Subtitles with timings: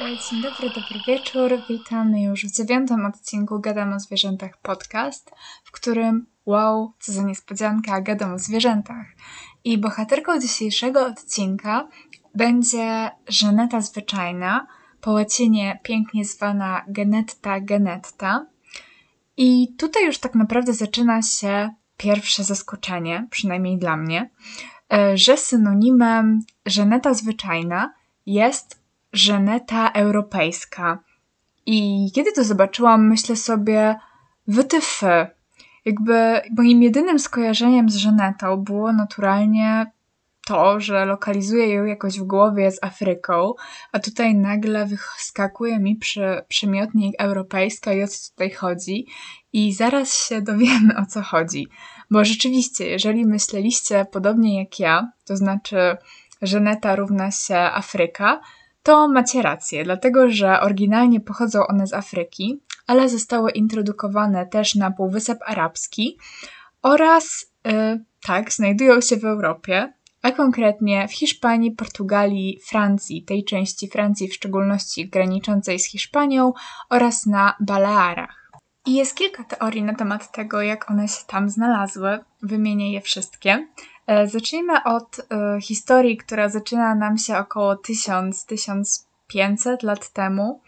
[0.00, 1.50] Dzień dobry, dobry wieczór.
[1.68, 5.30] Witamy już w dziewiątym odcinku Gadam o Zwierzętach podcast,
[5.64, 9.06] w którym, wow, co za niespodzianka, gadam o zwierzętach.
[9.64, 11.88] I bohaterką dzisiejszego odcinka
[12.34, 14.66] będzie Żaneta Zwyczajna,
[15.00, 18.46] po łacinie pięknie zwana Genetta Genetta.
[19.36, 24.30] I tutaj już tak naprawdę zaczyna się pierwsze zaskoczenie, przynajmniej dla mnie,
[24.92, 27.94] e, że synonimem Żaneta Zwyczajna
[28.26, 28.79] jest
[29.12, 30.98] Żaneta Europejska.
[31.66, 33.96] I kiedy to zobaczyłam, myślę sobie,
[34.46, 35.26] wytyfy.
[35.84, 39.86] Jakby moim jedynym skojarzeniem z Żanetą było naturalnie
[40.46, 43.54] to, że lokalizuję ją jakoś w głowie z Afryką,
[43.92, 49.06] a tutaj nagle wyskakuje mi przy, przymiotnik europejska i o co tutaj chodzi.
[49.52, 51.68] I zaraz się dowiemy o co chodzi.
[52.10, 55.96] Bo rzeczywiście, jeżeli myśleliście podobnie jak ja, to znaczy
[56.42, 58.40] Żeneta równa się Afryka,
[58.82, 64.90] to macie rację, dlatego że oryginalnie pochodzą one z Afryki, ale zostały introdukowane też na
[64.90, 66.18] Półwysep Arabski
[66.82, 69.92] oraz, yy, tak, znajdują się w Europie,
[70.22, 76.52] a konkretnie w Hiszpanii, Portugalii, Francji, tej części Francji w szczególności graniczącej z Hiszpanią
[76.90, 78.50] oraz na Balearach.
[78.86, 82.18] I jest kilka teorii na temat tego, jak one się tam znalazły.
[82.42, 83.68] Wymienię je wszystkie.
[84.10, 90.60] E, zacznijmy od e, historii, która zaczyna nam się około 1000-1500 lat temu,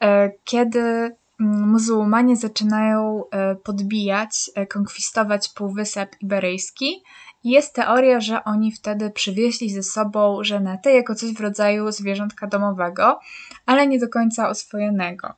[0.00, 3.24] e, kiedy mm, muzułmanie zaczynają
[3.64, 7.02] podbijać, konkwistować Półwysep Iberyjski.
[7.44, 13.20] Jest teoria, że oni wtedy przywieźli ze sobą żenetę jako coś w rodzaju zwierzątka domowego,
[13.66, 15.34] ale nie do końca oswojonego.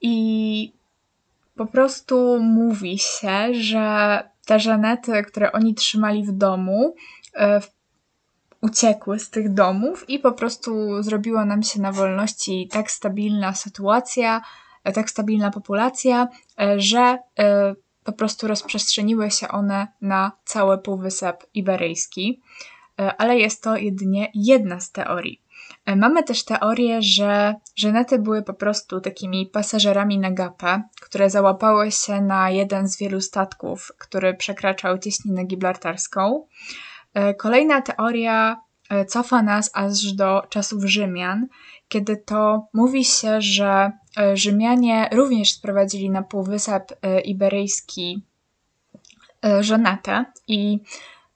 [0.00, 0.72] I
[1.56, 6.94] po prostu mówi się, że te żenety, które oni trzymali w domu,
[7.34, 7.60] e,
[8.60, 14.40] uciekły z tych domów i po prostu zrobiła nam się na wolności tak stabilna sytuacja,
[14.84, 16.28] e, tak stabilna populacja,
[16.60, 17.18] e, że
[18.04, 22.40] po prostu rozprzestrzeniły się one na cały Półwysep Iberyjski.
[23.18, 25.42] Ale jest to jedynie jedna z teorii.
[25.88, 31.90] E, mamy też teorię, że żenety były po prostu takimi pasażerami na gapę, które załapały
[31.92, 36.46] się na jeden z wielu statków, który przekraczał cieśninę gibraltarską.
[37.14, 38.56] E, kolejna teoria
[38.90, 41.46] e, cofa nas aż do czasów Rzymian,
[41.88, 43.92] kiedy to mówi się, że
[44.34, 48.22] Rzymianie również sprowadzili na Półwysep Iberyjski
[49.60, 50.80] żenetę i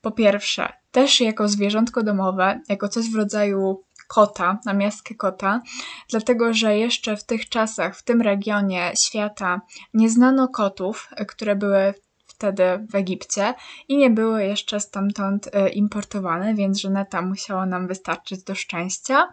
[0.00, 3.82] po pierwsze, też jako zwierzątko domowe, jako coś w rodzaju
[4.14, 5.62] kota, na miastkę kota,
[6.10, 9.60] dlatego że jeszcze w tych czasach, w tym regionie świata
[9.94, 11.94] nie znano kotów, które były
[12.26, 13.54] wtedy w Egipcie
[13.88, 19.28] i nie były jeszcze stamtąd e, importowane, więc żeneta musiała nam wystarczyć do szczęścia.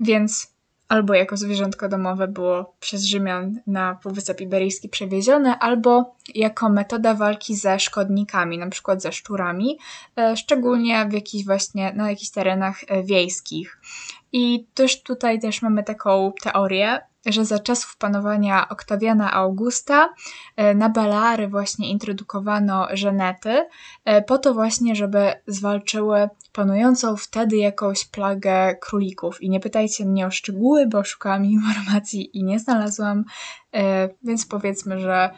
[0.00, 0.55] Więc
[0.88, 7.56] albo jako zwierzątko domowe było przez Rzymian na Półwysep Iberyjski przewiezione, albo jako metoda walki
[7.56, 9.78] ze szkodnikami, na przykład ze szczurami,
[10.16, 13.80] e, szczególnie w jakichś właśnie, na jakichś terenach e, wiejskich.
[14.32, 20.08] I też tutaj też mamy taką teorię, że za czasów panowania Oktawiana Augusta
[20.56, 23.66] e, na Baleary właśnie introdukowano żenety,
[24.04, 29.42] e, po to właśnie, żeby zwalczyły panującą wtedy jakąś plagę królików.
[29.42, 33.24] I nie pytajcie mnie o szczegóły, bo szukałam informacji i nie znalazłam,
[33.74, 35.30] e, więc powiedzmy, że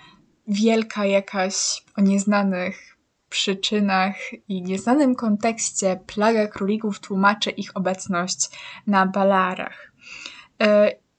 [0.48, 4.14] wielka jakaś o nieznanych przyczynach
[4.48, 8.48] i nieznanym kontekście plaga królików tłumaczy ich obecność
[8.86, 9.92] na Balearach.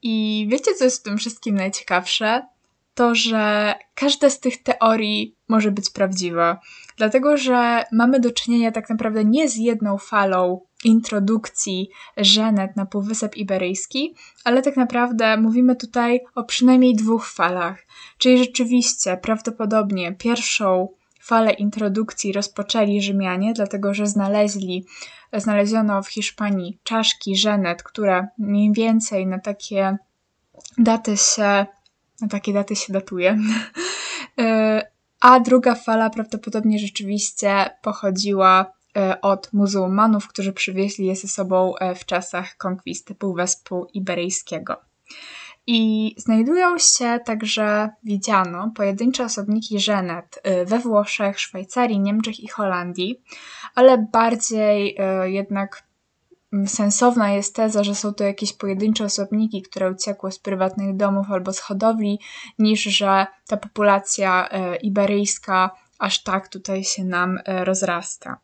[0.02, 2.48] I wiecie, co jest w tym wszystkim najciekawsze?
[2.94, 6.60] To, że każda z tych teorii może być prawdziwa.
[6.98, 13.38] Dlatego, że mamy do czynienia tak naprawdę nie z jedną falą introdukcji żenet na Półwysep
[13.38, 17.86] Iberyjski, ale tak naprawdę mówimy tutaj o przynajmniej dwóch falach.
[18.18, 20.88] Czyli rzeczywiście prawdopodobnie pierwszą
[21.22, 24.86] falę introdukcji rozpoczęli Rzymianie, dlatego że znaleźli
[25.34, 29.98] znaleziono w Hiszpanii czaszki żenet, które mniej więcej na takie
[30.78, 31.66] daty się,
[32.22, 33.38] na takie daty się datuje.
[34.40, 34.82] E,
[35.20, 41.96] a druga fala prawdopodobnie rzeczywiście pochodziła e, od muzułmanów, którzy przywieźli je ze sobą e,
[41.96, 44.78] w czasach konkwisty Półwyspu Iberyjskiego.
[45.72, 53.22] I znajdują się także, widziano, pojedyncze osobniki żenet y, we Włoszech, Szwajcarii, Niemczech i Holandii,
[53.76, 55.84] ale bardziej y, jednak
[56.54, 61.32] mm, sensowna jest teza, że są to jakieś pojedyncze osobniki, które uciekły z prywatnych domów
[61.32, 62.20] albo z hodowli,
[62.60, 68.38] niż że ta populacja y, iberyjska aż tak tutaj się nam rozrasta.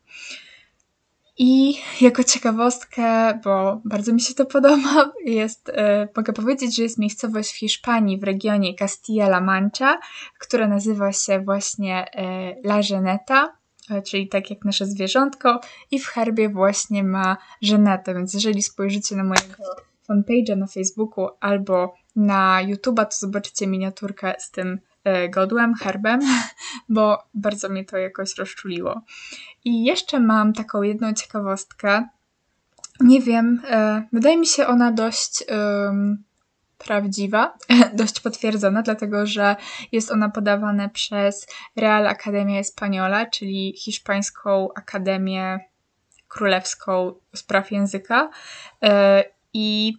[1.38, 6.98] I jako ciekawostkę, bo bardzo mi się to podoba, jest, e, mogę powiedzieć, że jest
[6.98, 9.98] miejscowość w Hiszpanii w regionie Castilla-La Mancha,
[10.38, 13.56] która nazywa się właśnie e, La Geneta,
[13.90, 15.60] e, czyli tak jak nasze zwierzątko,
[15.90, 19.64] i w herbie właśnie ma żenetę, więc jeżeli spojrzycie na mojego
[20.08, 24.80] fanpage'a na Facebooku albo na YouTube'a, to zobaczycie miniaturkę z tym
[25.30, 26.20] godłem, herbem,
[26.88, 29.02] bo bardzo mnie to jakoś rozczuliło.
[29.64, 32.08] I jeszcze mam taką jedną ciekawostkę.
[33.00, 36.24] Nie wiem, e, wydaje mi się ona dość um,
[36.78, 37.58] prawdziwa,
[38.00, 39.56] dość potwierdzona, dlatego że
[39.92, 45.58] jest ona podawana przez Real Academia Española, czyli hiszpańską akademię
[46.28, 48.30] królewską spraw języka.
[48.82, 49.98] E, I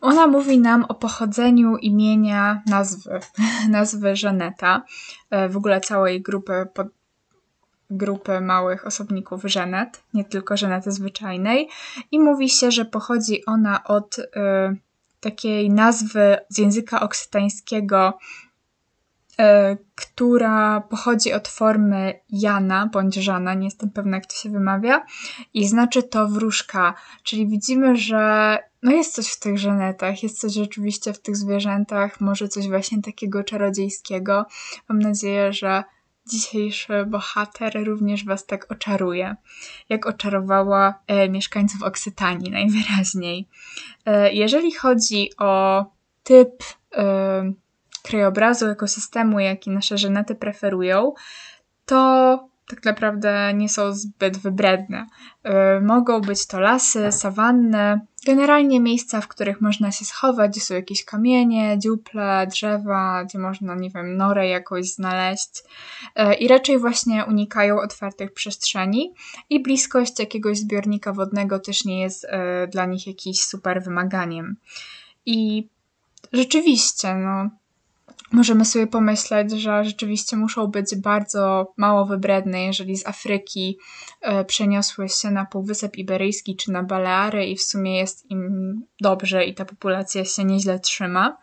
[0.00, 3.20] ona mówi nam o pochodzeniu imienia nazwy,
[3.68, 4.82] nazwy Żaneta,
[5.30, 6.88] e, w ogóle całej grupy, pod,
[7.92, 11.68] grupy małych osobników Żenet, nie tylko Żenety zwyczajnej.
[12.10, 14.22] I mówi się, że pochodzi ona od y,
[15.20, 18.18] takiej nazwy z języka oksytańskiego,
[19.32, 19.44] y,
[19.94, 25.06] która pochodzi od formy Jana bądź Żana, nie jestem pewna jak to się wymawia,
[25.54, 26.94] i znaczy to wróżka.
[27.22, 32.20] Czyli widzimy, że no jest coś w tych żenetach, jest coś rzeczywiście w tych zwierzętach,
[32.20, 34.46] może coś właśnie takiego czarodziejskiego.
[34.88, 35.84] Mam nadzieję, że
[36.26, 39.36] dzisiejszy bohater również Was tak oczaruje,
[39.88, 43.48] jak oczarowała e, mieszkańców Oksytanii najwyraźniej.
[44.06, 45.84] E, jeżeli chodzi o
[46.22, 46.50] typ
[46.96, 47.52] e,
[48.02, 51.12] krajobrazu, ekosystemu, jaki nasze żenety preferują,
[51.86, 55.06] to tak naprawdę nie są zbyt wybredne.
[55.46, 60.74] Y, mogą być to lasy, sawanny, generalnie miejsca, w których można się schować, gdzie są
[60.74, 65.62] jakieś kamienie, dziuple, drzewa, gdzie można, nie wiem, norę jakoś znaleźć.
[66.18, 69.14] Y, I raczej właśnie unikają otwartych przestrzeni
[69.50, 72.28] i bliskość jakiegoś zbiornika wodnego też nie jest y,
[72.68, 74.56] dla nich jakimś super wymaganiem.
[75.26, 75.68] I
[76.32, 77.50] rzeczywiście, no,
[78.32, 83.78] możemy sobie pomyśleć, że rzeczywiście muszą być bardzo mało wybredne, jeżeli z Afryki
[84.20, 89.44] e, przeniosły się na Półwysep Iberyjski czy na Baleary i w sumie jest im dobrze
[89.44, 91.36] i ta populacja się nieźle trzyma.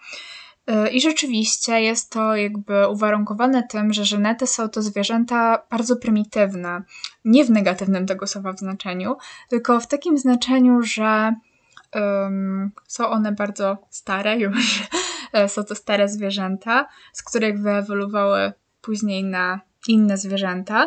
[0.67, 6.83] E, I rzeczywiście jest to jakby uwarunkowane tym, że żenety są to zwierzęta bardzo prymitywne.
[7.25, 9.15] Nie w negatywnym tego słowa znaczeniu,
[9.49, 11.33] tylko w takim znaczeniu, że
[11.95, 14.83] um, są one bardzo stare już
[15.47, 20.85] są to stare zwierzęta, z których wyewoluowały później na inne zwierzęta.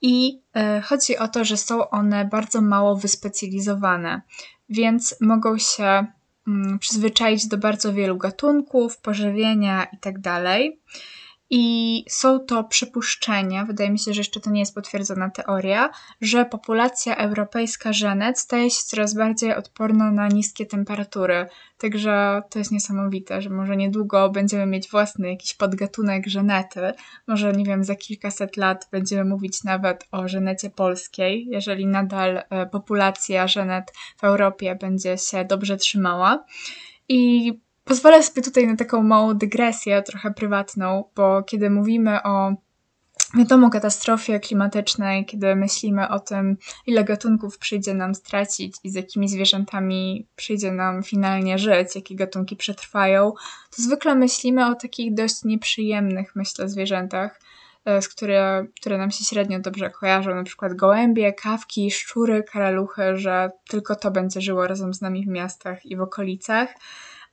[0.00, 4.22] I e, chodzi o to, że są one bardzo mało wyspecjalizowane,
[4.68, 6.06] więc mogą się
[6.48, 10.44] mm, przyzwyczaić do bardzo wielu gatunków, pożywienia itd.
[11.50, 15.90] I są to przypuszczenia, wydaje mi się, że jeszcze to nie jest potwierdzona teoria,
[16.20, 21.46] że populacja europejska żenet staje się coraz bardziej odporna na niskie temperatury.
[21.78, 26.80] Także to jest niesamowite, że może niedługo będziemy mieć własny jakiś podgatunek żenety.
[27.26, 32.66] Może, nie wiem, za kilkaset lat będziemy mówić nawet o żenecie polskiej, jeżeli nadal e,
[32.66, 36.44] populacja żenet w Europie będzie się dobrze trzymała.
[37.08, 37.52] I
[37.88, 42.52] Pozwolę sobie tutaj na taką małą dygresję, trochę prywatną, bo kiedy mówimy o
[43.38, 49.28] wiadomo, katastrofie klimatycznej, kiedy myślimy o tym, ile gatunków przyjdzie nam stracić i z jakimi
[49.28, 53.32] zwierzętami przyjdzie nam finalnie żyć, jakie gatunki przetrwają,
[53.76, 57.40] to zwykle myślimy o takich dość nieprzyjemnych, myślę, zwierzętach,
[57.84, 63.16] e, z które, które nam się średnio dobrze kojarzą, na przykład gołębie, kawki, szczury, karaluchy,
[63.16, 66.74] że tylko to będzie żyło razem z nami w miastach i w okolicach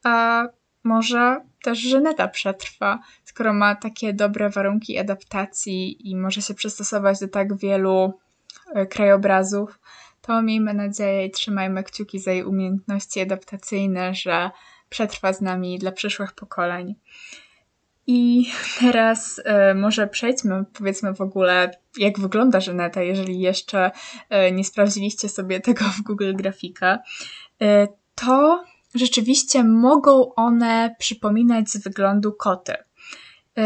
[0.06, 0.48] a
[0.84, 7.28] może też Żeneta przetrwa, skoro ma takie dobre warunki adaptacji i może się przystosować do
[7.28, 8.20] tak wielu
[8.74, 9.80] e, krajobrazów,
[10.22, 14.52] to miejmy nadzieję i trzymajmy kciuki za jej umiejętności adaptacyjne, że
[14.90, 16.96] przetrwa z nami dla przyszłych pokoleń.
[18.08, 23.92] I teraz e, może przejdźmy, powiedzmy w ogóle, jak wygląda Żeneta, jeżeli jeszcze
[24.30, 27.00] e, nie sprawdziliście sobie tego w Google Grafika.
[27.62, 28.64] E, to
[28.96, 33.62] rzeczywiście mogą one przypominać z wyglądu koty, y,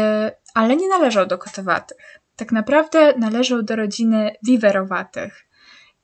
[0.54, 2.20] ale nie należą do kotowatych.
[2.36, 5.50] Tak naprawdę należą do rodziny wiwerowatych.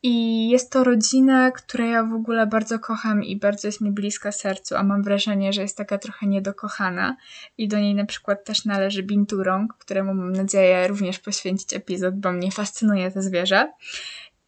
[0.03, 4.33] I jest to rodzina, której ja w ogóle bardzo kocham i bardzo jest mi bliska
[4.33, 7.17] sercu, a mam wrażenie, że jest taka trochę niedokochana.
[7.59, 12.33] I do niej na przykład też należy Binturong, któremu mam nadzieję również poświęcić epizod, bo
[12.33, 13.73] mnie fascynuje to zwierzę.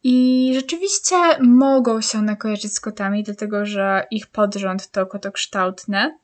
[0.03, 6.19] I rzeczywiście mogą się one kojarzyć z kotami, dlatego że ich podrząd to kotokształtne.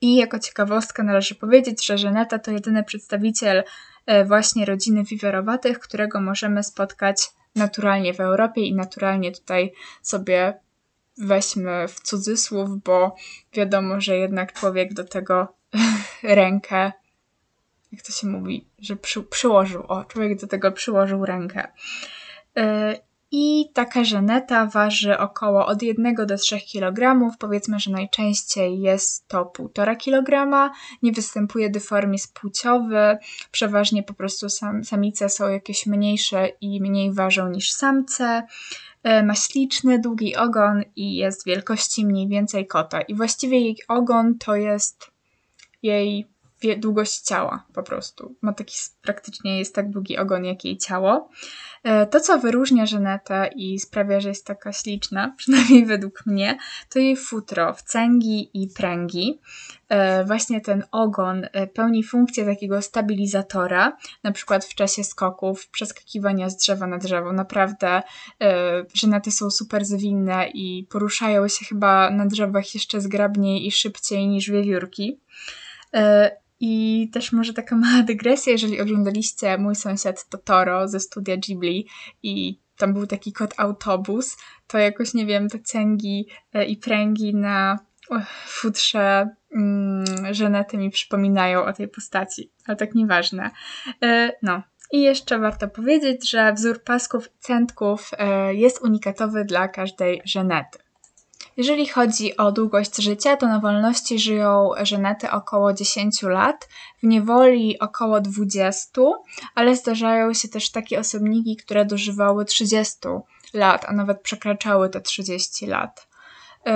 [0.00, 3.64] I jako ciekawostkę należy powiedzieć, że Żeneta to jedyny przedstawiciel
[4.06, 10.60] e, właśnie rodziny wiwerowatych, którego możemy spotkać naturalnie w Europie i naturalnie tutaj sobie
[11.18, 13.16] weźmy w cudzysłów, bo
[13.52, 15.54] wiadomo, że jednak człowiek do tego
[16.22, 16.92] rękę,
[17.92, 21.72] jak to się mówi, że przy, przyłożył, o, człowiek do tego przyłożył rękę.
[22.58, 22.98] E,
[23.30, 27.30] I taka żeneta waży około od 1 do 3 kg.
[27.38, 30.70] Powiedzmy, że najczęściej jest to 1,5 kg.
[31.02, 33.18] Nie występuje dyformizm płciowy.
[33.50, 38.42] Przeważnie po prostu sam, samice są jakieś mniejsze i mniej ważą niż samce.
[39.02, 43.00] E, ma śliczny, długi ogon i jest wielkości mniej więcej kota.
[43.00, 45.10] I właściwie jej ogon to jest
[45.82, 46.28] jej
[46.78, 48.34] długość ciała po prostu.
[48.42, 51.30] Ma taki praktycznie jest tak długi ogon jak jej ciało.
[51.82, 56.58] E, to, co wyróżnia Żenetę i sprawia, że jest taka śliczna, przynajmniej według mnie,
[56.90, 59.40] to jej futro cęgi i pręgi.
[59.88, 66.50] E, właśnie ten ogon e, pełni funkcję takiego stabilizatora, na przykład w czasie skoków, przeskakiwania
[66.50, 67.32] z drzewa na drzewo.
[67.32, 68.02] Naprawdę
[68.94, 74.50] Żenety są super zwinne i poruszają się chyba na drzewach jeszcze zgrabniej i szybciej niż
[74.50, 75.20] wiewiórki.
[76.60, 81.88] I też może taka mała dygresja, jeżeli oglądaliście Mój sąsiad Totoro ze studia Ghibli
[82.22, 84.36] i tam był taki kot autobus,
[84.66, 87.78] to jakoś, nie wiem, te cęgi e, i pręgi na
[88.46, 93.50] futrze mm, Żenety mi przypominają o tej postaci, ale tak nieważne.
[94.02, 94.62] E, no.
[94.92, 100.78] I jeszcze warto powiedzieć, że wzór pasków i centków e, jest unikatowy dla każdej Żenety.
[101.58, 106.68] Jeżeli chodzi o długość życia, to na wolności żyją żenety około 10 lat,
[107.02, 109.02] w niewoli około 20,
[109.54, 112.96] ale zdarzają się też takie osobniki, które dożywały 30
[113.54, 116.08] lat, a nawet przekraczały te 30 lat.
[116.66, 116.72] Yy,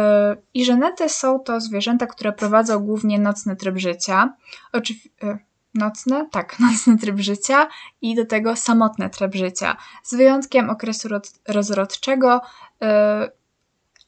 [0.55, 4.37] I żenety są to zwierzęta, które prowadzą głównie nocny tryb życia.
[4.75, 5.39] Yy,
[5.75, 7.69] nocne, tak, nocny tryb życia
[8.01, 9.77] i do tego samotny tryb życia.
[10.03, 11.09] Z wyjątkiem okresu
[11.49, 12.41] rozrodczego,
[12.81, 12.89] yy,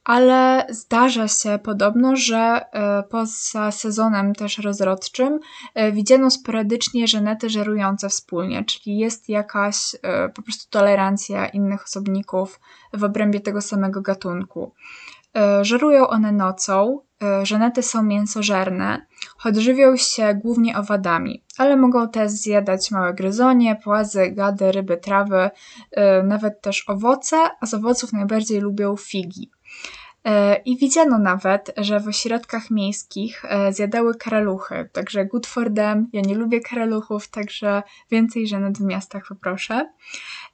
[0.04, 5.40] ale zdarza się podobno, że e, poza sezonem też rozrodczym
[5.74, 12.60] e, widziano sporadycznie żenety żerujące wspólnie, czyli jest jakaś e, po prostu tolerancja innych osobników
[12.92, 14.72] w obrębie tego samego gatunku.
[15.62, 17.00] Żerują one nocą,
[17.42, 19.06] żenety są mięsożerne,
[19.36, 25.50] choć żywią się głównie owadami, ale mogą też zjadać małe gryzonie, płazy, gady, ryby, trawy,
[26.24, 29.50] nawet też owoce, a z owoców najbardziej lubią figi.
[30.24, 36.08] E, I widziano nawet, że w ośrodkach miejskich e, zjadały karaluchy, także good for them.
[36.12, 39.92] Ja nie lubię karaluchów, także więcej żenet w miastach poproszę.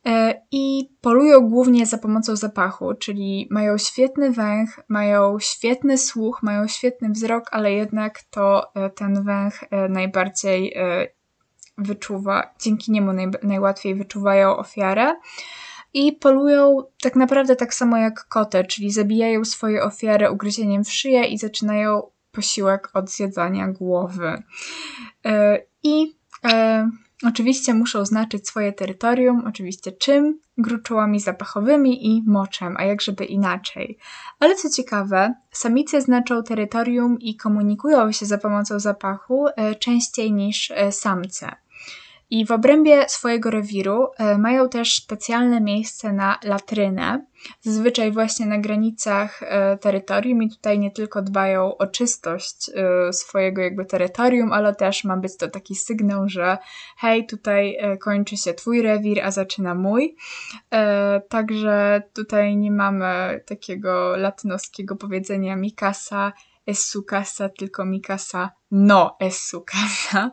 [0.06, 6.68] E, I polują głównie za pomocą zapachu, czyli mają świetny węch, mają świetny słuch, mają
[6.68, 10.76] świetny wzrok, ale jednak to ten węch najbardziej
[11.78, 15.14] wyczuwa, dzięki niemu naj, najłatwiej wyczuwają ofiarę
[15.94, 21.24] i polują tak naprawdę tak samo jak koty, czyli zabijają swoje ofiary ugryzieniem w szyję
[21.24, 24.42] i zaczynają posiłek od zjedzania głowy.
[25.24, 26.90] E, I e,
[27.26, 30.40] oczywiście muszą znaczyć swoje terytorium, oczywiście czym?
[30.58, 33.98] Gruczołami zapachowymi i moczem, a jak żeby inaczej.
[34.38, 40.72] Ale co ciekawe, samice znaczą terytorium i komunikują się za pomocą zapachu e, częściej niż
[40.90, 41.56] samce.
[42.30, 47.26] I w obrębie swojego rewiru e, mają też specjalne miejsce na latrynę,
[47.60, 53.62] zazwyczaj właśnie na granicach e, terytorium i tutaj nie tylko dbają o czystość e, swojego
[53.62, 56.58] jakby terytorium, ale też ma być to taki sygnał, że
[56.96, 60.16] hej, tutaj kończy się twój rewir, a zaczyna mój.
[61.28, 66.32] Także tutaj nie mamy takiego latynoskiego powiedzenia Mikasa
[66.66, 70.30] es su casa, tylko Mikasa no es su casa.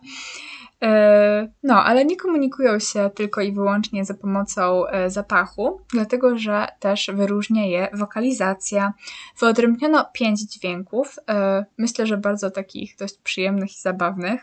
[0.83, 6.67] E, no, ale nie komunikują się tylko i wyłącznie za pomocą e, zapachu, dlatego że
[6.79, 8.93] też wyróżnia je wokalizacja.
[9.39, 14.41] Wyodrębniono pięć dźwięków, e, myślę, że bardzo takich dość przyjemnych i zabawnych,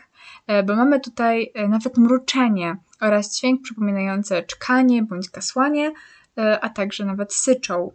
[0.65, 5.93] bo mamy tutaj nawet mruczenie oraz dźwięk przypominający czkanie bądź kasłanie,
[6.61, 7.91] a także nawet syczą.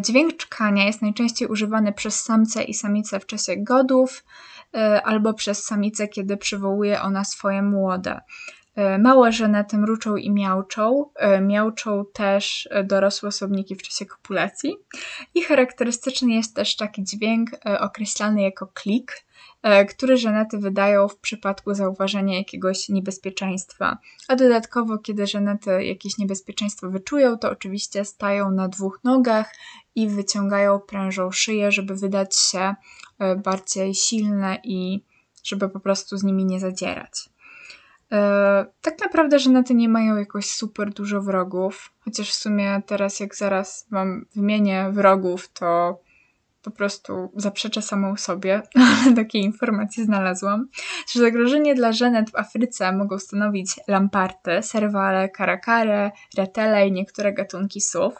[0.00, 4.24] Dźwięk czkania jest najczęściej używany przez samce i samice w czasie godów,
[5.04, 8.20] albo przez samicę, kiedy przywołuje ona swoje młode.
[8.78, 11.10] E, małe żenety mruczą i miauczą.
[11.16, 14.76] E, miauczą też dorosłe osobniki w czasie kopulacji.
[15.34, 19.24] I charakterystyczny jest też taki dźwięk określany jako klik,
[19.88, 23.98] który żenety wydają w przypadku zauważenia jakiegoś niebezpieczeństwa.
[24.28, 29.54] A dodatkowo, kiedy żenety jakieś niebezpieczeństwo wyczują, to oczywiście stają na dwóch nogach
[29.98, 32.74] i wyciągają prężą szyję, żeby wydać się
[33.44, 35.04] bardziej silne i
[35.44, 37.28] żeby po prostu z nimi nie zadzierać.
[38.80, 43.86] tak naprawdę żenety nie mają jakoś super dużo wrogów, chociaż w sumie teraz jak zaraz
[43.90, 46.00] wam wymienię wrogów, to
[46.62, 48.62] po prostu zaprzeczę samą sobie,
[49.04, 50.68] ale takie informacje znalazłam,
[51.12, 57.80] że zagrożenie dla żenet w Afryce mogą stanowić lamparty, serwale, karakare, retele i niektóre gatunki
[57.80, 58.14] sów.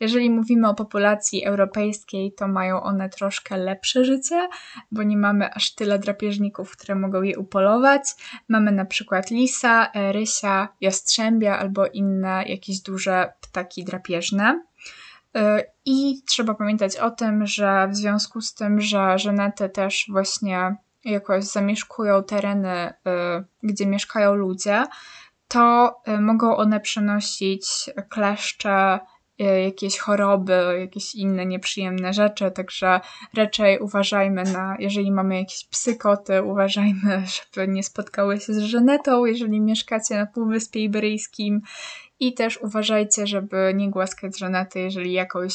[0.00, 4.48] Jeżeli mówimy o populacji europejskiej, to mają one troszkę lepsze życie,
[4.92, 8.02] bo nie mamy aż tyle drapieżników, które mogą je upolować.
[8.48, 14.69] Mamy na przykład lisa, rysia, jastrzębia albo inne jakieś duże ptaki drapieżne.
[15.36, 20.76] E, I trzeba pamiętać o tym, że w związku z tym, że żenety też właśnie
[21.04, 22.94] jakoś zamieszkują tereny, e,
[23.62, 24.84] gdzie mieszkają ludzie,
[25.48, 28.98] to e, mogą one przenosić kleszcze,
[29.64, 33.00] jakieś choroby, jakieś inne nieprzyjemne rzeczy, także
[33.34, 37.22] raczej uważajmy na, jeżeli mamy jakieś psykoty, uważajmy,
[37.54, 41.62] żeby nie spotkały się z żenetą, jeżeli mieszkacie na Półwyspie Iberyjskim
[42.20, 45.54] i też uważajcie, żeby nie głaskać żonety, jeżeli jakoś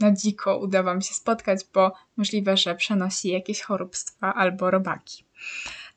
[0.00, 5.24] na dziko uda Wam się spotkać, bo możliwe, że przenosi jakieś chorobstwa albo robaki.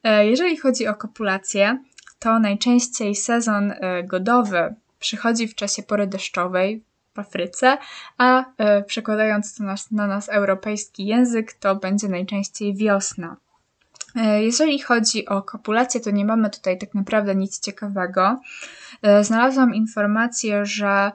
[0.04, 1.84] E, jeżeli chodzi o kopulację,
[2.20, 6.84] to najczęściej sezon e, godowy przychodzi w czasie pory deszczowej
[7.16, 7.78] w Afryce,
[8.18, 13.38] a e, przekładając to na, na nas europejski język, to będzie najczęściej wiosna.
[14.40, 18.40] Jeżeli chodzi o kopulację, to nie mamy tutaj tak naprawdę nic ciekawego.
[19.02, 21.12] E, znalazłam informację, że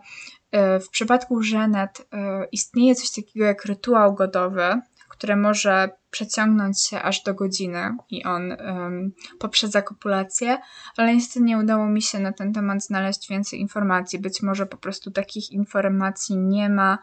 [0.51, 2.09] e, w przypadku żenet
[2.53, 8.53] istnieje coś takiego jak rytuał godowy, które może przeciągnąć się aż do godziny i on
[8.53, 10.59] um, poprzedza kopulację,
[10.97, 14.19] ale niestety nie udało mi się na ten temat znaleźć więcej informacji.
[14.19, 16.99] Być może po prostu takich informacji nie ma,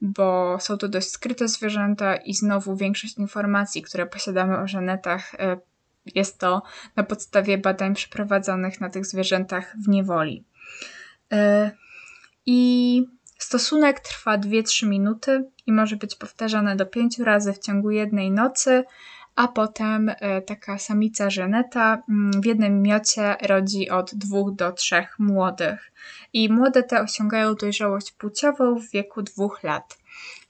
[0.00, 5.56] bo są to dość skryte zwierzęta i znowu większość informacji, które posiadamy o żenetach, e,
[6.14, 6.62] jest to
[6.96, 10.44] na podstawie badań przeprowadzonych na tych zwierzętach w niewoli.
[11.32, 11.70] E,
[12.46, 13.02] I
[13.38, 18.84] stosunek trwa 2-3 minuty i może być powtarzane do 5 razy w ciągu jednej nocy,
[19.36, 25.06] a potem e, taka samica żeneta mm, w jednym miocie rodzi od 2 do 3
[25.18, 25.92] młodych.
[26.32, 29.98] I młode te osiągają dojrzałość płciową w wieku 2 lat.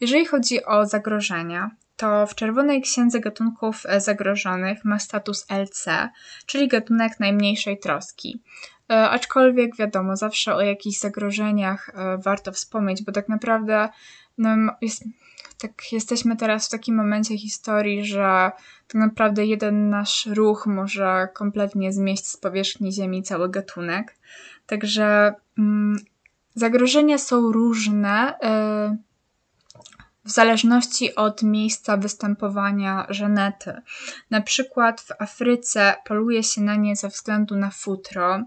[0.01, 6.09] Jeżeli chodzi o zagrożenia, to w Czerwonej Księdze Gatunków e, Zagrożonych ma status LC,
[6.47, 8.43] czyli gatunek najmniejszej troski.
[8.91, 13.89] E, aczkolwiek wiadomo, zawsze o jakichś zagrożeniach e, warto wspomnieć, bo tak naprawdę
[14.39, 15.05] no, jest,
[15.59, 18.51] tak jesteśmy teraz w takim momencie historii, że
[18.89, 24.17] tak naprawdę jeden nasz ruch może kompletnie zmieść z powierzchni Ziemi cały gatunek.
[24.67, 25.99] Także mm,
[26.55, 28.39] zagrożenia są różne.
[28.93, 29.14] Y
[30.25, 33.73] w zależności od miejsca występowania żenety.
[34.31, 38.43] Na przykład w Afryce poluje się na nie ze względu na futro.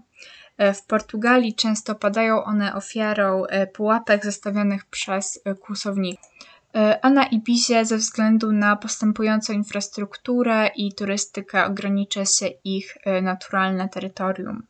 [0.58, 6.28] E, w Portugalii często padają one ofiarą e, pułapek zestawionych przez e, kłusowników.
[7.02, 14.62] A na Ibizie ze względu na postępującą infrastrukturę i turystykę ogranicza się ich naturalne terytorium.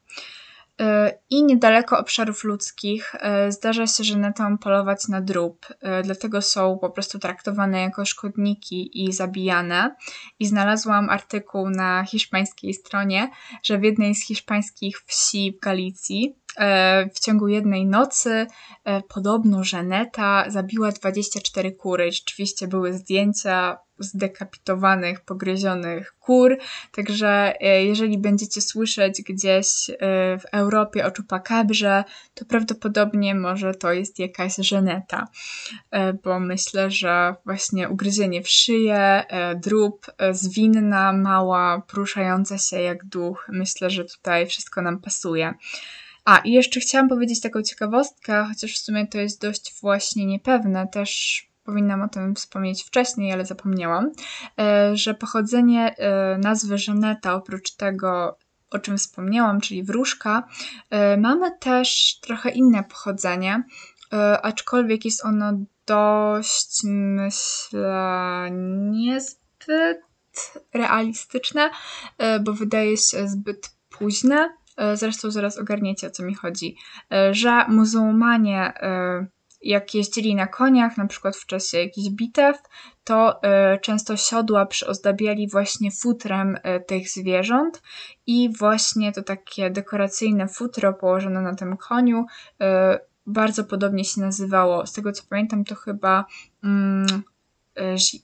[1.31, 6.79] I niedaleko obszarów ludzkich e, zdarza się, że netą polować na drób, e, dlatego są
[6.81, 9.97] po prostu traktowane jako szkodniki i zabijane.
[10.39, 13.31] I znalazłam artykuł na hiszpańskiej stronie,
[13.63, 16.37] że w jednej z hiszpańskich wsi w Galicji
[17.15, 18.47] w ciągu jednej nocy
[19.09, 22.13] podobno Żeneta zabiła 24 kury.
[22.13, 26.57] Rzeczywiście były zdjęcia, zdekapitowanych, pogryzionych kur.
[26.93, 29.97] Także e, jeżeli będziecie słyszeć gdzieś e,
[30.39, 35.29] w Europie o czupakabrze, to prawdopodobnie może to jest jakaś żeneta,
[35.91, 39.25] e, bo myślę, że właśnie ugryzienie w szyję,
[39.57, 45.55] drób, zwinna, mała, poruszająca się jak duch, myślę, że tutaj wszystko nam pasuje.
[46.25, 50.89] A, i jeszcze chciałam powiedzieć taką ciekawostkę, chociaż w sumie to jest dość właśnie niepewne,
[50.89, 54.13] też powinnam o tym wspomnieć wcześniej, ale zapomniałam,
[54.59, 58.39] e, że pochodzenie e, nazwy Żeneta, oprócz tego,
[58.71, 60.49] o czym wspomniałam, czyli wróżka,
[60.91, 63.63] e, mamy też trochę inne pochodzenie,
[64.43, 65.53] aczkolwiek jest ono
[65.87, 68.49] dość, myślę,
[68.91, 70.01] niezbyt
[70.75, 71.71] realistyczne,
[72.41, 74.57] bo wydaje się zbyt późne.
[74.95, 76.77] Zresztą zaraz ogarniecie o co mi chodzi,
[77.31, 78.73] że muzułmanie
[79.69, 82.57] jak jeździli na koniach, na przykład w czasie jakichś bitew,
[83.05, 83.41] to
[83.75, 87.83] y, często siodła przyozdabiali właśnie futrem y, tych zwierząt
[88.27, 92.27] i właśnie to takie dekoracyjne futro położone na tym koniu
[92.63, 92.65] y,
[93.27, 94.87] bardzo podobnie się nazywało.
[94.87, 96.25] Z tego co pamiętam, to chyba
[96.65, 97.23] mm,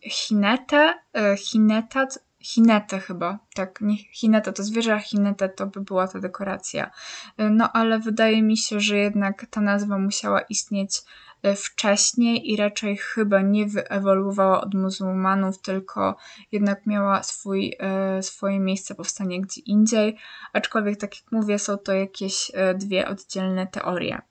[0.02, 0.94] hinete,
[1.38, 6.90] hinetat, Hinetę chyba, tak, nie Hineta to zwierzę, a Hineta to by była ta dekoracja.
[7.38, 11.02] No ale wydaje mi się, że jednak ta nazwa musiała istnieć
[11.34, 16.16] E, wcześniej i raczej chyba nie wyewoluowała od muzułmanów, tylko
[16.52, 20.16] jednak miała swój, e, swoje miejsce powstania gdzie indziej.
[20.52, 24.22] Aczkolwiek, tak jak mówię, są to jakieś e, dwie oddzielne teorie.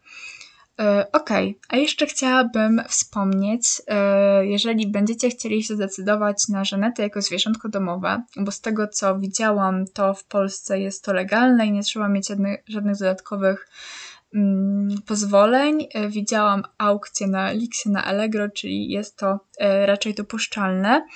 [1.13, 1.29] Ok,
[1.69, 3.81] a jeszcze chciałabym wspomnieć,
[4.41, 9.85] jeżeli będziecie chcieli się zdecydować na żenetę jako zwierzątko domowe, bo z tego co widziałam,
[9.87, 12.27] to w Polsce jest to legalne i nie trzeba mieć
[12.67, 13.67] żadnych, dodatkowych
[15.05, 15.87] pozwoleń.
[15.93, 21.07] E, widziałam aukcję na Lixie, na Allegro, czyli jest to e, raczej dopuszczalne.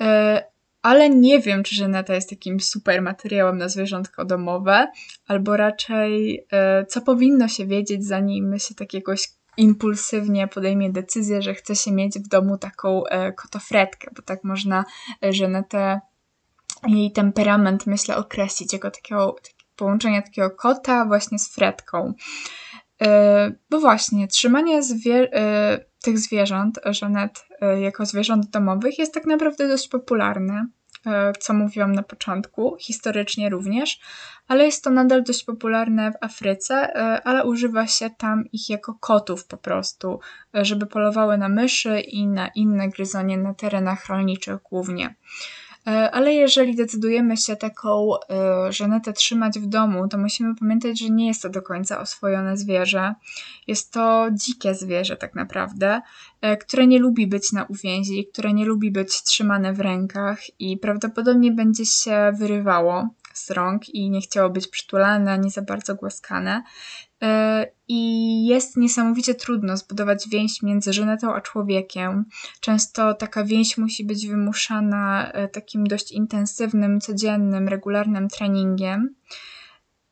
[0.00, 0.44] E,
[0.82, 4.88] ale nie wiem, czy żeneta jest takim super materiałem na zwierzątko domowe,
[5.26, 6.46] albo raczej
[6.88, 12.18] co powinno się wiedzieć, zanim się tak jakoś impulsywnie podejmie decyzję, że chce się mieć
[12.18, 13.02] w domu taką
[13.36, 14.84] kotofretkę, bo tak można
[15.22, 16.00] żenetę
[16.88, 19.36] jej temperament, myślę, określić jako takiego,
[19.82, 22.14] połączenia takiego kota właśnie z fretką.
[23.02, 29.68] E, bo właśnie, trzymanie e, tych zwierząt, żonet e, jako zwierząt domowych jest tak naprawdę
[29.68, 30.66] dość popularne,
[31.38, 34.00] co mówiłam na początku, historycznie również,
[34.48, 36.92] ale jest to nadal dość popularne w Afryce,
[37.26, 40.20] ale używa się tam ich jako kotów po prostu,
[40.54, 45.14] żeby polowały na myszy i na inne gryzonie na terenach rolniczych głównie.
[45.86, 51.10] E, ale jeżeli decydujemy się taką e, żenetę trzymać w domu, to musimy pamiętać, że
[51.10, 53.14] nie jest to do końca oswojone zwierzę.
[53.66, 56.00] Jest to dzikie zwierzę tak naprawdę,
[56.40, 60.78] e, które nie lubi być na uwięzi, które nie lubi być trzymane w rękach i
[60.78, 66.62] prawdopodobnie będzie się wyrywało z rąk i nie chciało być przytulane ani za bardzo głaskane.
[67.22, 72.24] E, I jest niesamowicie trudno zbudować więź między żenetą a człowiekiem.
[72.60, 79.14] Często taka więź musi być wymuszana e, takim dość intensywnym, codziennym, regularnym treningiem.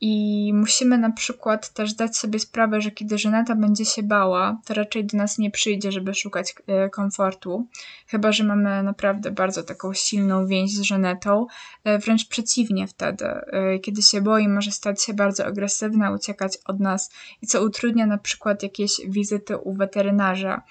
[0.02, 4.74] I musimy na przykład też dać sobie sprawę, że kiedy Żeneta będzie się bała, to
[4.74, 7.66] raczej do nas nie przyjdzie, żeby szukać e, komfortu.
[8.06, 11.46] Chyba, że mamy naprawdę bardzo taką silną więź z Żenetą.
[11.84, 13.24] E, wręcz przeciwnie wtedy.
[13.26, 17.10] E, kiedy się boi, może stać się bardzo agresywna, uciekać od nas
[17.42, 20.62] i co utrudnia na przykład jakieś wizyty u weterynarza.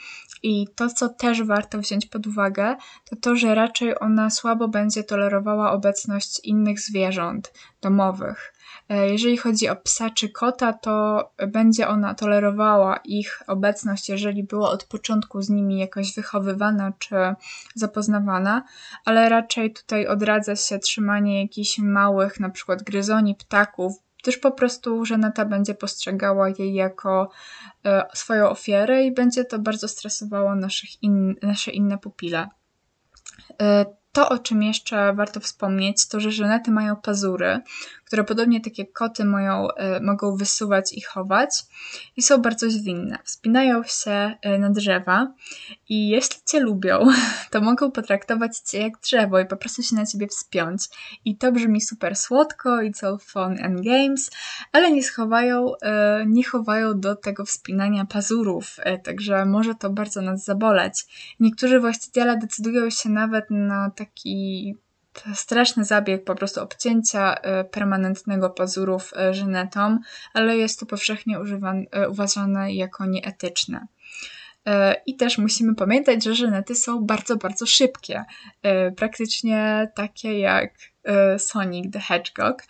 [0.43, 2.75] I to, co też warto wziąć pod uwagę,
[3.09, 8.53] to to, że raczej ona słabo będzie tolerowała obecność innych zwierząt domowych.
[8.89, 14.69] E, jeżeli chodzi o psa czy kota, to będzie ona tolerowała ich obecność, jeżeli była
[14.69, 17.15] od początku z nimi jakoś wychowywana czy
[17.75, 18.63] zapoznawana,
[19.05, 25.05] ale raczej tutaj odradza się trzymanie jakichś małych, na przykład gryzoni, ptaków, gdyż po prostu
[25.05, 27.29] Żeneta będzie postrzegała jej jako
[27.85, 32.47] e, swoją ofiarę i będzie to bardzo stresowało naszych in, nasze inne pupile.
[33.61, 37.59] E, to, o czym jeszcze warto wspomnieć, to że żenety mają pazury,
[38.09, 41.49] które podobnie tak jak koty mają, y, mogą wysuwać i chować
[42.17, 43.17] i są bardzo zwinne.
[43.23, 45.33] Wspinają się y, na drzewa
[45.89, 47.07] i jeśli cię lubią,
[47.51, 50.83] to mogą potraktować cię jak drzewo i po prostu się na ciebie wspiąć.
[51.25, 54.31] I to brzmi super słodko i co fun and games,
[54.71, 55.77] ale nie schowają, y,
[56.27, 61.05] nie chowają do tego wspinania pazurów, także może to bardzo nas zaboleć.
[61.39, 64.75] Niektórzy właściciele decydują się nawet na taki
[65.33, 69.99] straszny zabieg po prostu obcięcia e, permanentnego pazurów e, żynetą,
[70.33, 73.87] ale jest to powszechnie używane, uważane jako nieetyczne.
[74.65, 78.25] E, I też musimy pamiętać, że żenety są bardzo, bardzo szybkie.
[78.95, 80.73] Praktycznie takie jak
[81.37, 82.63] Sonic the Hedgehog,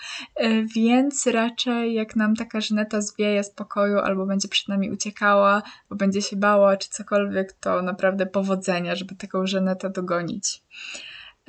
[0.75, 5.95] więc raczej jak nam taka żeneta zwieje z pokoju albo będzie przed nami uciekała, bo
[5.95, 10.61] będzie się bała czy cokolwiek, to naprawdę powodzenia, żeby taką żenetę dogonić.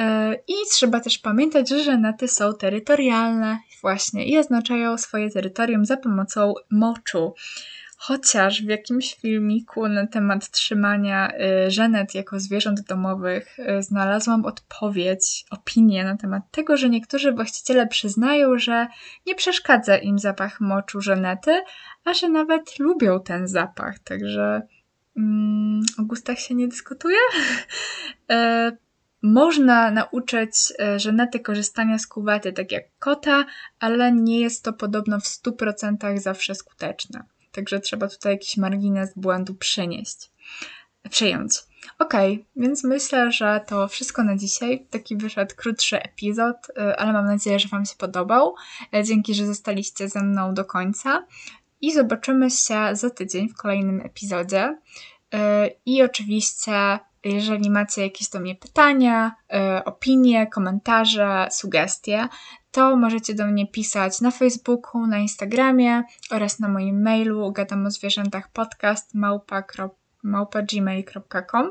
[0.01, 5.97] E, I trzeba też pamiętać, że żenety są terytorialne właśnie i oznaczają swoje terytorium za
[5.97, 7.35] pomocą moczu.
[7.97, 15.45] Chociaż w jakimś filmiku na temat trzymania e, żenet jako zwierząt domowych e, znalazłam odpowiedź,
[15.51, 18.87] opinię na temat tego, że niektórzy właściciele przyznają, że
[19.27, 21.63] nie przeszkadza im zapach moczu żenety,
[22.05, 23.99] a że nawet lubią ten zapach.
[23.99, 24.63] Także
[25.17, 27.19] mm, o gustach się nie dyskutuje.
[29.23, 33.45] Można nauczyć e, żenety korzystania z kuwety, tak jak kota,
[33.81, 37.25] ale nie jest to podobno w 100% zawsze skuteczne.
[37.53, 40.31] Także trzeba tutaj jakiś margines błędu przenieść,
[41.11, 41.53] przejąć.
[41.99, 42.15] Ok,
[42.57, 44.87] więc myślę, że to wszystko na dzisiaj.
[44.91, 48.55] Taki wyszedł krótszy epizod, e, ale mam nadzieję, że Wam się podobał.
[48.95, 51.27] E, dzięki, że zostaliście ze mną do końca.
[51.81, 54.79] I zobaczymy się za tydzień w kolejnym epizodzie.
[55.87, 59.35] I oczywiście Jeżeli macie jakieś do mnie pytania,
[59.79, 62.29] y, opinie, komentarze, sugestie,
[62.71, 67.91] to możecie do mnie pisać na Facebooku, na Instagramie oraz na moim mailu gadam o
[67.91, 69.15] zwierzętach podcast
[70.23, 71.71] małpa.gmail.com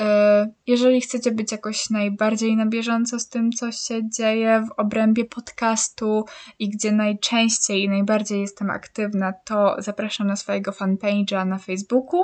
[0.00, 5.24] E, jeżeli chcecie być jakoś najbardziej na bieżąco z tym, co się dzieje w obrębie
[5.24, 6.24] podcastu
[6.58, 12.22] i gdzie najczęściej i najbardziej jestem aktywna, to zapraszam na swojego fanpage'a na Facebooku.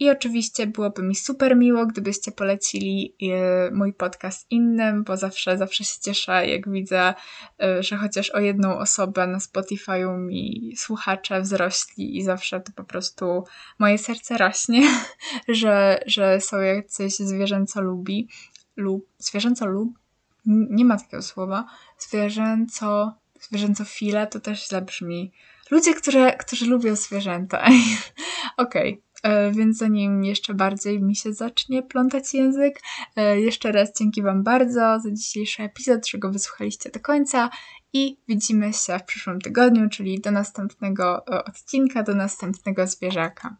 [0.00, 5.84] I oczywiście byłoby mi super miło, gdybyście polecili e, mój podcast innym, bo zawsze, zawsze
[5.84, 7.14] się cieszę, jak widzę,
[7.62, 12.84] e, że chociaż o jedną osobę na Spotify'u mi słuchacze wzrośli i zawsze to po
[12.84, 13.44] prostu
[13.78, 14.82] moje serce rośnie,
[15.48, 18.28] że, że są jacyś zwierzęco lubi,
[18.76, 19.98] lub, zwierzęco lub,
[20.46, 21.66] nie ma takiego słowa,
[21.98, 25.32] zwierzęco, zwierzęco file to też źle brzmi.
[25.70, 27.64] Ludzie, którzy, którzy lubią zwierzęta.
[28.56, 28.92] Okej.
[28.92, 29.09] Okay.
[29.22, 32.80] E, więc zanim jeszcze bardziej mi się zacznie plątać język,
[33.16, 37.50] e, jeszcze raz dzięki Wam bardzo za dzisiejszy epizod, że go wysłuchaliście do końca
[37.92, 43.56] i widzimy się w przyszłym tygodniu, czyli do następnego e, odcinka, do następnego zwierzaka.